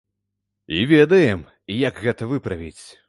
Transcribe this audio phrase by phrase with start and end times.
[0.77, 1.43] І ведаем,
[1.87, 2.79] як гэта выправіць.